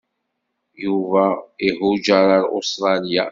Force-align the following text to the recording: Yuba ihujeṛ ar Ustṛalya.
Yuba 0.83 1.23
ihujeṛ 1.67 2.27
ar 2.37 2.43
Ustṛalya. 2.57 3.23